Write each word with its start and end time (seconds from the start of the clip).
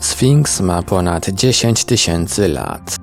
Sfinks 0.00 0.60
ma 0.60 0.82
ponad 0.82 1.28
10 1.28 1.84
tysięcy 1.84 2.48
lat. 2.48 2.96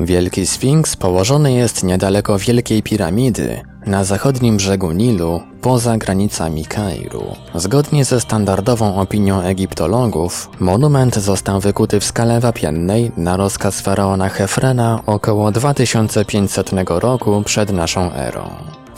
Wielki 0.00 0.46
Sfinks 0.46 0.96
położony 0.96 1.52
jest 1.52 1.84
niedaleko 1.84 2.38
Wielkiej 2.38 2.82
Piramidy, 2.82 3.60
na 3.86 4.04
zachodnim 4.04 4.56
brzegu 4.56 4.92
Nilu, 4.92 5.40
poza 5.60 5.96
granicami 5.96 6.64
Kairu. 6.64 7.24
Zgodnie 7.54 8.04
ze 8.04 8.20
standardową 8.20 8.96
opinią 8.96 9.40
egiptologów, 9.40 10.50
monument 10.60 11.16
został 11.16 11.60
wykuty 11.60 12.00
w 12.00 12.04
skale 12.04 12.40
wapiennej 12.40 13.12
na 13.16 13.36
rozkaz 13.36 13.80
faraona 13.80 14.28
Hefrena 14.28 15.02
około 15.06 15.52
2500 15.52 16.70
roku 16.88 17.42
przed 17.44 17.72
naszą 17.72 18.12
erą. 18.12 18.50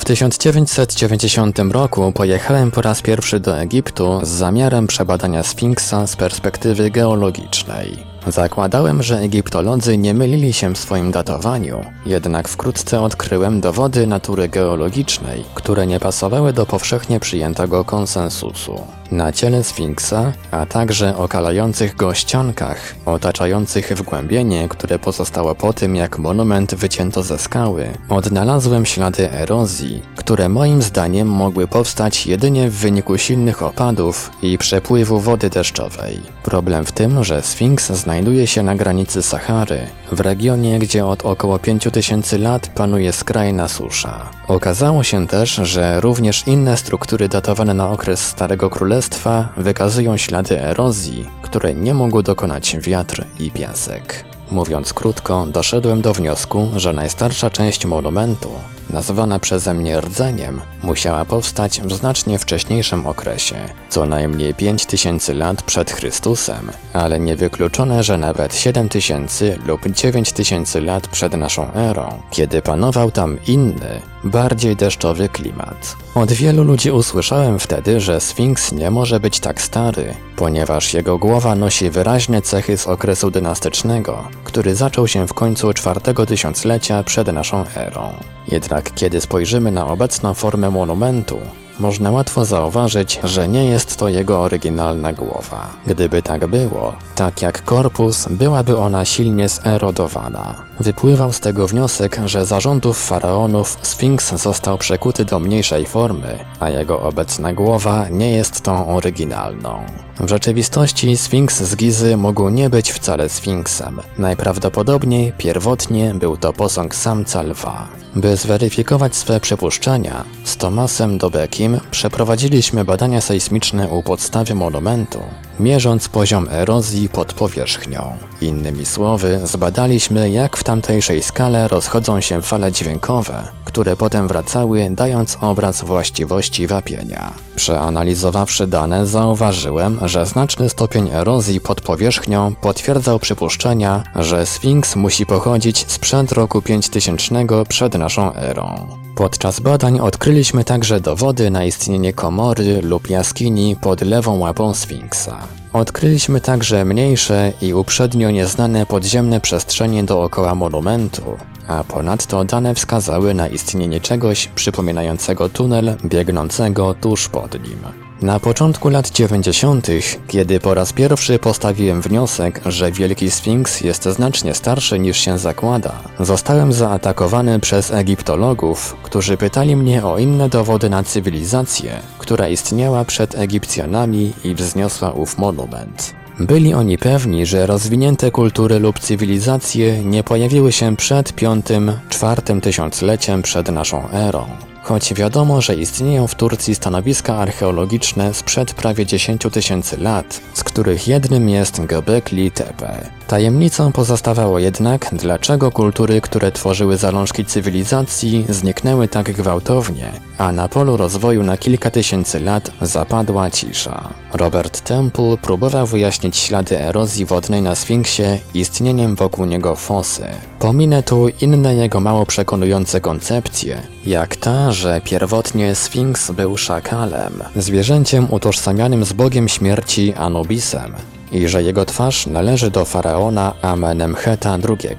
W 0.02 0.04
1990 0.04 1.58
roku 1.58 2.12
pojechałem 2.12 2.70
po 2.70 2.82
raz 2.82 3.02
pierwszy 3.02 3.40
do 3.40 3.58
Egiptu 3.58 4.20
z 4.22 4.28
zamiarem 4.28 4.86
przebadania 4.86 5.42
Sfinksa 5.42 6.06
z 6.06 6.16
perspektywy 6.16 6.90
geologicznej. 6.90 8.11
Zakładałem, 8.26 9.02
że 9.02 9.18
egiptolodzy 9.18 9.98
nie 9.98 10.14
mylili 10.14 10.52
się 10.52 10.74
w 10.74 10.78
swoim 10.78 11.10
datowaniu, 11.10 11.84
jednak 12.06 12.48
wkrótce 12.48 13.00
odkryłem 13.00 13.60
dowody 13.60 14.06
natury 14.06 14.48
geologicznej, 14.48 15.44
które 15.54 15.86
nie 15.86 16.00
pasowały 16.00 16.52
do 16.52 16.66
powszechnie 16.66 17.20
przyjętego 17.20 17.84
konsensusu. 17.84 18.80
Na 19.10 19.32
ciele 19.32 19.64
Sfinksa, 19.64 20.32
a 20.50 20.66
także 20.66 21.16
okalających 21.16 21.96
go 21.96 22.14
ściankach, 22.14 22.94
otaczających 23.06 23.92
wgłębienie, 23.92 24.68
które 24.68 24.98
pozostało 24.98 25.54
po 25.54 25.72
tym, 25.72 25.96
jak 25.96 26.18
monument 26.18 26.74
wycięto 26.74 27.22
ze 27.22 27.38
skały, 27.38 27.88
odnalazłem 28.08 28.86
ślady 28.86 29.32
erozji, 29.32 30.02
które 30.16 30.48
moim 30.48 30.82
zdaniem 30.82 31.28
mogły 31.28 31.68
powstać 31.68 32.26
jedynie 32.26 32.70
w 32.70 32.74
wyniku 32.74 33.18
silnych 33.18 33.62
opadów 33.62 34.30
i 34.42 34.58
przepływu 34.58 35.20
wody 35.20 35.50
deszczowej. 35.50 36.20
Problem 36.42 36.84
w 36.84 36.92
tym, 36.92 37.24
że 37.24 37.42
Sfinks 37.42 37.90
znajduje 38.12 38.46
się 38.46 38.62
na 38.62 38.74
granicy 38.74 39.22
Sahary, 39.22 39.86
w 40.12 40.20
regionie, 40.20 40.78
gdzie 40.78 41.06
od 41.06 41.22
około 41.22 41.58
5000 41.58 42.38
lat 42.38 42.68
panuje 42.68 43.12
skrajna 43.12 43.68
susza. 43.68 44.30
Okazało 44.48 45.02
się 45.02 45.26
też, 45.26 45.54
że 45.54 46.00
również 46.00 46.46
inne 46.46 46.76
struktury 46.76 47.28
datowane 47.28 47.74
na 47.74 47.90
okres 47.90 48.20
Starego 48.20 48.70
Królestwa 48.70 49.48
wykazują 49.56 50.16
ślady 50.16 50.60
erozji, 50.60 51.28
które 51.42 51.74
nie 51.74 51.94
mógł 51.94 52.22
dokonać 52.22 52.76
wiatr 52.80 53.24
i 53.38 53.50
piasek. 53.50 54.24
Mówiąc 54.50 54.92
krótko, 54.92 55.46
doszedłem 55.46 56.02
do 56.02 56.12
wniosku, 56.12 56.68
że 56.76 56.92
najstarsza 56.92 57.50
część 57.50 57.86
monumentu, 57.86 58.50
nazwana 58.92 59.38
przeze 59.38 59.74
mnie 59.74 60.00
rdzeniem, 60.00 60.60
musiała 60.82 61.24
powstać 61.24 61.80
w 61.80 61.92
znacznie 61.92 62.38
wcześniejszym 62.38 63.06
okresie, 63.06 63.56
co 63.88 64.06
najmniej 64.06 64.54
5000 64.54 65.34
lat 65.34 65.62
przed 65.62 65.90
Chrystusem, 65.90 66.70
ale 66.92 67.20
niewykluczone, 67.20 68.02
że 68.02 68.18
nawet 68.18 68.54
7000 68.54 69.56
lub 69.66 69.88
9000 69.88 70.80
lat 70.80 71.08
przed 71.08 71.32
naszą 71.32 71.72
erą, 71.74 72.22
kiedy 72.30 72.62
panował 72.62 73.10
tam 73.10 73.38
inny, 73.46 74.11
bardziej 74.24 74.76
deszczowy 74.76 75.28
klimat. 75.28 75.96
Od 76.14 76.32
wielu 76.32 76.64
ludzi 76.64 76.90
usłyszałem 76.90 77.58
wtedy, 77.58 78.00
że 78.00 78.20
Sfinks 78.20 78.72
nie 78.72 78.90
może 78.90 79.20
być 79.20 79.40
tak 79.40 79.62
stary, 79.62 80.14
ponieważ 80.36 80.94
jego 80.94 81.18
głowa 81.18 81.54
nosi 81.54 81.90
wyraźne 81.90 82.42
cechy 82.42 82.78
z 82.78 82.86
okresu 82.86 83.30
dynastycznego, 83.30 84.28
który 84.44 84.74
zaczął 84.74 85.08
się 85.08 85.26
w 85.26 85.34
końcu 85.34 85.72
czwartego 85.72 86.26
tysiąclecia 86.26 87.02
przed 87.02 87.32
naszą 87.32 87.64
erą. 87.76 88.12
Jednak 88.48 88.94
kiedy 88.94 89.20
spojrzymy 89.20 89.70
na 89.70 89.86
obecną 89.86 90.34
formę 90.34 90.70
monumentu, 90.70 91.38
można 91.80 92.10
łatwo 92.10 92.44
zauważyć, 92.44 93.20
że 93.24 93.48
nie 93.48 93.64
jest 93.64 93.96
to 93.96 94.08
jego 94.08 94.40
oryginalna 94.40 95.12
głowa. 95.12 95.70
Gdyby 95.86 96.22
tak 96.22 96.46
było, 96.46 96.94
tak 97.14 97.42
jak 97.42 97.64
korpus, 97.64 98.28
byłaby 98.28 98.78
ona 98.78 99.04
silnie 99.04 99.48
zerodowana. 99.48 100.54
Wypływał 100.80 101.32
z 101.32 101.40
tego 101.40 101.66
wniosek, 101.66 102.20
że 102.26 102.46
zarządów 102.46 103.06
faraonów 103.06 103.78
Sfinks 103.82 104.34
został 104.34 104.78
przekuty 104.78 105.24
do 105.24 105.38
mniejszej 105.38 105.86
formy, 105.86 106.38
a 106.60 106.70
jego 106.70 107.00
obecna 107.00 107.52
głowa 107.52 108.08
nie 108.10 108.30
jest 108.32 108.60
tą 108.60 108.88
oryginalną. 108.88 109.84
W 110.22 110.28
rzeczywistości 110.28 111.16
Sfinks 111.16 111.62
z 111.62 111.76
Gizy 111.76 112.16
mógł 112.16 112.48
nie 112.48 112.70
być 112.70 112.92
wcale 112.92 113.28
Sfinksem. 113.28 114.00
Najprawdopodobniej 114.18 115.32
pierwotnie 115.38 116.14
był 116.14 116.36
to 116.36 116.52
posąg 116.52 116.94
samca 116.94 117.42
lwa. 117.42 117.88
By 118.16 118.36
zweryfikować 118.36 119.16
swe 119.16 119.40
przypuszczenia, 119.40 120.24
z 120.44 120.56
Tomasem 120.56 121.18
Dobekim 121.18 121.80
przeprowadziliśmy 121.90 122.84
badania 122.84 123.20
sejsmiczne 123.20 123.88
u 123.88 124.02
podstawy 124.02 124.54
monumentu, 124.54 125.18
mierząc 125.62 126.08
poziom 126.08 126.48
erozji 126.50 127.08
pod 127.08 127.32
powierzchnią. 127.32 128.16
Innymi 128.40 128.86
słowy, 128.86 129.40
zbadaliśmy 129.44 130.30
jak 130.30 130.56
w 130.56 130.64
tamtejszej 130.64 131.22
skale 131.22 131.68
rozchodzą 131.68 132.20
się 132.20 132.42
fale 132.42 132.72
dźwiękowe, 132.72 133.48
które 133.64 133.96
potem 133.96 134.28
wracały, 134.28 134.88
dając 134.90 135.38
obraz 135.40 135.84
właściwości 135.84 136.66
wapienia. 136.66 137.32
Przeanalizowawszy 137.56 138.66
dane, 138.66 139.06
zauważyłem, 139.06 139.98
że 140.02 140.26
znaczny 140.26 140.68
stopień 140.68 141.08
erozji 141.12 141.60
pod 141.60 141.80
powierzchnią 141.80 142.54
potwierdzał 142.54 143.18
przypuszczenia, 143.18 144.02
że 144.16 144.46
Sfinks 144.46 144.96
musi 144.96 145.26
pochodzić 145.26 145.84
sprzed 145.88 146.32
roku 146.32 146.62
5000 146.62 147.64
przed 147.68 147.94
naszą 147.94 148.34
erą. 148.34 149.01
Podczas 149.14 149.60
badań 149.60 150.00
odkryliśmy 150.00 150.64
także 150.64 151.00
dowody 151.00 151.50
na 151.50 151.64
istnienie 151.64 152.12
komory 152.12 152.82
lub 152.82 153.10
jaskini 153.10 153.76
pod 153.76 154.00
lewą 154.00 154.38
łapą 154.38 154.74
Sfinksa. 154.74 155.38
Odkryliśmy 155.72 156.40
także 156.40 156.84
mniejsze 156.84 157.52
i 157.62 157.74
uprzednio 157.74 158.30
nieznane 158.30 158.86
podziemne 158.86 159.40
przestrzenie 159.40 160.04
dookoła 160.04 160.54
monumentu, 160.54 161.22
a 161.68 161.84
ponadto 161.84 162.44
dane 162.44 162.74
wskazały 162.74 163.34
na 163.34 163.48
istnienie 163.48 164.00
czegoś 164.00 164.48
przypominającego 164.48 165.48
tunel 165.48 165.96
biegnącego 166.04 166.94
tuż 166.94 167.28
pod 167.28 167.54
nim. 167.54 168.01
Na 168.22 168.40
początku 168.40 168.88
lat 168.88 169.10
90., 169.10 169.86
kiedy 170.28 170.60
po 170.60 170.74
raz 170.74 170.92
pierwszy 170.92 171.38
postawiłem 171.38 172.02
wniosek, 172.02 172.60
że 172.66 172.92
Wielki 172.92 173.30
Sfinks 173.30 173.80
jest 173.80 174.04
znacznie 174.04 174.54
starszy 174.54 174.98
niż 174.98 175.16
się 175.16 175.38
zakłada, 175.38 175.92
zostałem 176.20 176.72
zaatakowany 176.72 177.60
przez 177.60 177.90
egiptologów, 177.90 178.96
którzy 179.02 179.36
pytali 179.36 179.76
mnie 179.76 180.04
o 180.04 180.18
inne 180.18 180.48
dowody 180.48 180.90
na 180.90 181.02
cywilizację, 181.02 182.00
która 182.18 182.48
istniała 182.48 183.04
przed 183.04 183.34
Egipcjanami 183.34 184.32
i 184.44 184.54
wzniosła 184.54 185.10
ów 185.10 185.38
monument. 185.38 186.14
Byli 186.40 186.74
oni 186.74 186.98
pewni, 186.98 187.46
że 187.46 187.66
rozwinięte 187.66 188.30
kultury 188.30 188.78
lub 188.78 188.98
cywilizacje 188.98 190.04
nie 190.04 190.24
pojawiły 190.24 190.72
się 190.72 190.96
przed 190.96 191.32
V-IV 191.32 192.60
tysiącleciem 192.60 193.42
przed 193.42 193.68
naszą 193.68 194.10
erą 194.10 194.71
choć 194.82 195.14
wiadomo, 195.14 195.60
że 195.60 195.74
istnieją 195.74 196.26
w 196.26 196.34
Turcji 196.34 196.74
stanowiska 196.74 197.36
archeologiczne 197.36 198.34
sprzed 198.34 198.74
prawie 198.74 199.06
10 199.06 199.42
tysięcy 199.52 199.98
lat, 199.98 200.40
z 200.54 200.64
których 200.64 201.08
jednym 201.08 201.48
jest 201.48 201.80
Göbekli 201.80 202.50
Tepe. 202.50 203.08
Tajemnicą 203.26 203.92
pozostawało 203.92 204.58
jednak, 204.58 205.08
dlaczego 205.12 205.70
kultury, 205.70 206.20
które 206.20 206.52
tworzyły 206.52 206.96
zalążki 206.96 207.44
cywilizacji, 207.44 208.46
zniknęły 208.48 209.08
tak 209.08 209.32
gwałtownie, 209.32 210.12
a 210.38 210.52
na 210.52 210.68
polu 210.68 210.96
rozwoju 210.96 211.42
na 211.42 211.56
kilka 211.56 211.90
tysięcy 211.90 212.40
lat 212.40 212.70
zapadła 212.80 213.50
cisza. 213.50 214.08
Robert 214.32 214.80
Temple 214.80 215.36
próbował 215.42 215.86
wyjaśnić 215.86 216.36
ślady 216.36 216.80
erozji 216.80 217.26
wodnej 217.26 217.62
na 217.62 217.74
Sfinksie 217.74 218.38
istnieniem 218.54 219.16
wokół 219.16 219.44
niego 219.44 219.76
fosy. 219.76 220.26
Pominę 220.62 221.02
tu 221.02 221.28
inne 221.40 221.74
jego 221.74 222.00
mało 222.00 222.26
przekonujące 222.26 223.00
koncepcje, 223.00 223.82
jak 224.06 224.36
ta, 224.36 224.72
że 224.72 225.00
pierwotnie 225.04 225.74
Sfinks 225.74 226.30
był 226.30 226.56
szakalem, 226.56 227.32
zwierzęciem 227.56 228.26
utożsamianym 228.30 229.04
z 229.04 229.12
bogiem 229.12 229.48
śmierci 229.48 230.14
Anubisem 230.14 230.92
i 231.32 231.48
że 231.48 231.62
jego 231.62 231.84
twarz 231.84 232.26
należy 232.26 232.70
do 232.70 232.84
faraona 232.84 233.54
Amenemheta 233.62 234.58
II. 234.68 234.96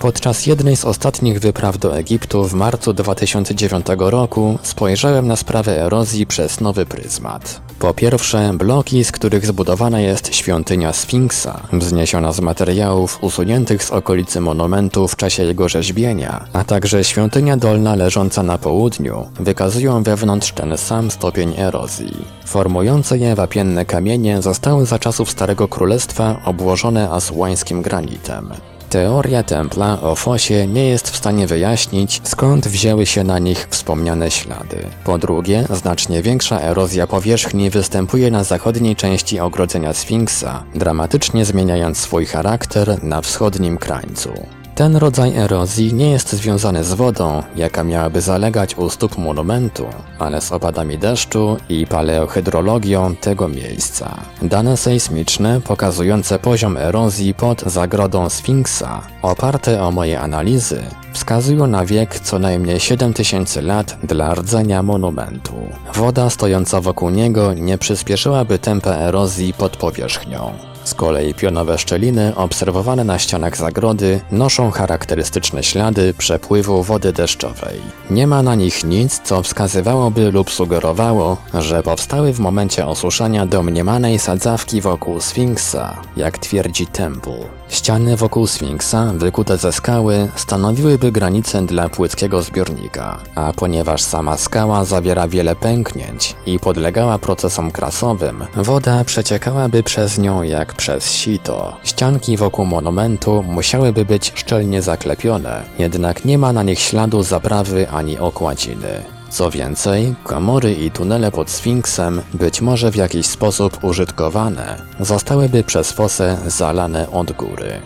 Podczas 0.00 0.46
jednej 0.46 0.76
z 0.76 0.84
ostatnich 0.84 1.40
wypraw 1.40 1.78
do 1.78 1.96
Egiptu 1.96 2.44
w 2.44 2.54
marcu 2.54 2.92
2009 2.92 3.86
roku 3.98 4.58
spojrzałem 4.62 5.26
na 5.26 5.36
sprawę 5.36 5.82
erozji 5.82 6.26
przez 6.26 6.60
nowy 6.60 6.86
pryzmat. 6.86 7.60
Po 7.78 7.94
pierwsze, 7.94 8.50
bloki, 8.54 9.04
z 9.04 9.12
których 9.12 9.46
zbudowana 9.46 10.00
jest 10.00 10.34
świątynia 10.34 10.92
Sfinksa, 10.92 11.60
wzniesiona 11.72 12.32
z 12.32 12.40
materiałów 12.40 13.18
usuniętych 13.22 13.84
z 13.84 13.90
okolicy 13.90 14.40
monumentu 14.40 15.08
w 15.08 15.16
czasie 15.16 15.42
jego 15.44 15.68
rzeźbienia, 15.68 16.44
a 16.52 16.64
także 16.64 17.04
świątynia 17.04 17.56
dolna 17.56 17.94
leżąca 17.94 18.42
na 18.42 18.58
południu, 18.58 19.26
wykazują 19.40 20.02
wewnątrz 20.02 20.52
ten 20.52 20.78
sam 20.78 21.10
stopień 21.10 21.54
erozji. 21.58 22.16
Formujące 22.46 23.18
je 23.18 23.34
wapienne 23.34 23.84
kamienie 23.84 24.42
zostały 24.42 24.86
za 24.86 24.98
czasów 24.98 25.30
Starego 25.30 25.68
Królestwa 25.68 26.40
obłożone 26.44 27.10
asłańskim 27.10 27.82
granitem. 27.82 28.52
Teoria 28.90 29.42
Templa 29.42 30.00
o 30.02 30.14
fosie 30.14 30.66
nie 30.66 30.88
jest 30.88 31.10
w 31.10 31.16
stanie 31.16 31.46
wyjaśnić, 31.46 32.20
skąd 32.24 32.68
wzięły 32.68 33.06
się 33.06 33.24
na 33.24 33.38
nich 33.38 33.66
wspomniane 33.70 34.30
ślady. 34.30 34.76
Po 35.04 35.18
drugie, 35.18 35.64
znacznie 35.70 36.22
większa 36.22 36.60
erozja 36.60 37.06
powierzchni 37.06 37.70
występuje 37.70 38.30
na 38.30 38.44
zachodniej 38.44 38.96
części 38.96 39.40
ogrodzenia 39.40 39.92
Sfinksa, 39.92 40.64
dramatycznie 40.74 41.44
zmieniając 41.44 41.98
swój 41.98 42.26
charakter 42.26 43.04
na 43.04 43.20
wschodnim 43.20 43.78
krańcu. 43.78 44.59
Ten 44.80 44.96
rodzaj 44.96 45.36
erozji 45.36 45.94
nie 45.94 46.10
jest 46.10 46.32
związany 46.32 46.84
z 46.84 46.94
wodą, 46.94 47.42
jaka 47.56 47.84
miałaby 47.84 48.20
zalegać 48.20 48.76
u 48.76 48.90
stóp 48.90 49.18
monumentu, 49.18 49.86
ale 50.18 50.40
z 50.40 50.52
opadami 50.52 50.98
deszczu 50.98 51.56
i 51.68 51.86
paleohydrologią 51.86 53.16
tego 53.16 53.48
miejsca. 53.48 54.14
Dane 54.42 54.76
sejsmiczne 54.76 55.60
pokazujące 55.60 56.38
poziom 56.38 56.76
erozji 56.76 57.34
pod 57.34 57.62
zagrodą 57.62 58.28
Sfinksa, 58.28 59.02
oparte 59.22 59.82
o 59.82 59.90
moje 59.90 60.20
analizy, 60.20 60.82
wskazują 61.12 61.66
na 61.66 61.84
wiek 61.84 62.20
co 62.20 62.38
najmniej 62.38 62.80
7000 62.80 63.62
lat 63.62 63.96
dla 64.02 64.34
rdzenia 64.34 64.82
monumentu. 64.82 65.54
Woda 65.94 66.30
stojąca 66.30 66.80
wokół 66.80 67.10
niego 67.10 67.54
nie 67.54 67.78
przyspieszyłaby 67.78 68.58
tempa 68.58 68.94
erozji 68.94 69.52
pod 69.52 69.76
powierzchnią. 69.76 70.69
Z 70.84 70.94
kolei 70.94 71.34
pionowe 71.34 71.78
szczeliny 71.78 72.36
obserwowane 72.36 73.04
na 73.04 73.18
ścianach 73.18 73.56
zagrody 73.56 74.20
noszą 74.30 74.70
charakterystyczne 74.70 75.62
ślady 75.62 76.14
przepływu 76.18 76.82
wody 76.82 77.12
deszczowej. 77.12 77.80
Nie 78.10 78.26
ma 78.26 78.42
na 78.42 78.54
nich 78.54 78.84
nic, 78.84 79.20
co 79.24 79.42
wskazywałoby 79.42 80.32
lub 80.32 80.50
sugerowało, 80.50 81.36
że 81.54 81.82
powstały 81.82 82.32
w 82.32 82.40
momencie 82.40 82.86
osuszania 82.86 83.46
domniemanej 83.46 84.18
sadzawki 84.18 84.80
wokół 84.80 85.20
Sfinksa, 85.20 86.02
jak 86.16 86.38
twierdzi 86.38 86.86
Temple. 86.86 87.59
Ściany 87.70 88.16
wokół 88.16 88.46
Sfinksa, 88.46 89.12
wykute 89.16 89.56
ze 89.56 89.72
skały, 89.72 90.28
stanowiłyby 90.36 91.12
granicę 91.12 91.66
dla 91.66 91.88
płytkiego 91.88 92.42
zbiornika, 92.42 93.18
a 93.34 93.52
ponieważ 93.52 94.02
sama 94.02 94.36
skała 94.36 94.84
zawiera 94.84 95.28
wiele 95.28 95.56
pęknięć 95.56 96.36
i 96.46 96.58
podlegała 96.58 97.18
procesom 97.18 97.70
krasowym, 97.70 98.44
woda 98.56 99.04
przeciekałaby 99.04 99.82
przez 99.82 100.18
nią 100.18 100.42
jak 100.42 100.74
przez 100.74 101.12
sito. 101.12 101.76
Ścianki 101.84 102.36
wokół 102.36 102.64
monumentu 102.64 103.42
musiałyby 103.42 104.04
być 104.04 104.32
szczelnie 104.34 104.82
zaklepione, 104.82 105.62
jednak 105.78 106.24
nie 106.24 106.38
ma 106.38 106.52
na 106.52 106.62
nich 106.62 106.80
śladu 106.80 107.22
zaprawy 107.22 107.90
ani 107.90 108.18
okładziny. 108.18 109.19
Co 109.30 109.50
więcej, 109.50 110.14
komory 110.24 110.74
i 110.74 110.90
tunele 110.90 111.32
pod 111.32 111.50
Sfinksem, 111.50 112.22
być 112.34 112.60
może 112.60 112.90
w 112.90 112.96
jakiś 112.96 113.26
sposób 113.26 113.84
użytkowane, 113.84 114.82
zostałyby 115.00 115.64
przez 115.64 115.92
fosę 115.92 116.38
zalane 116.46 117.10
od 117.10 117.32
góry. 117.32 117.80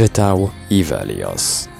Czytał 0.02 0.50
Ivelios 0.70 1.71